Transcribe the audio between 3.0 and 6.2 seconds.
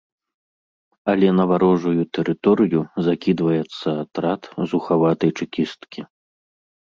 закідваецца атрад зухаватай чэкісткі.